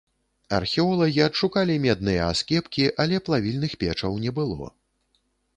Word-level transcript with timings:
Археолагі 0.59 1.21
адшукалі 1.25 1.75
медныя 1.83 2.23
аскепкі, 2.31 2.89
але 3.05 3.23
плавільных 3.29 3.79
печаў 3.85 4.21
не 4.25 4.37
было. 4.39 4.67